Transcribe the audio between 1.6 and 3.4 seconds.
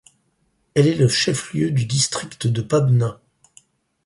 du district de Pabna.